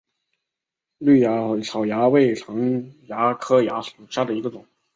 [0.99, 2.55] 葎草蚜为常
[3.05, 4.65] 蚜科蚜属下的一个种。